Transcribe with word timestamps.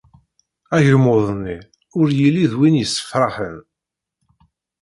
Agmuḍ-nni 0.75 1.57
ur 1.99 2.07
yelli 2.19 2.45
d 2.51 2.53
win 2.59 2.79
yessefraḥen. 2.79 3.57